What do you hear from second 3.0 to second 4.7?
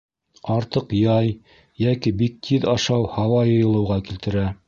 һауа йыйылыуға килтерә.